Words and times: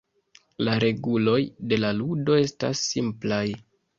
La 0.67 0.77
reguloj 0.83 1.35
de 1.73 1.79
la 1.83 1.93
ludo 1.99 2.39
estas 2.47 2.83
simplaj. 2.95 3.45